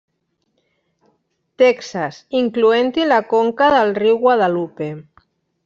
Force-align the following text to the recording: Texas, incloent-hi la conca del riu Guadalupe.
Texas, 1.63 2.17
incloent-hi 2.41 3.07
la 3.13 3.21
conca 3.37 3.71
del 3.77 3.95
riu 4.01 4.21
Guadalupe. 4.27 4.93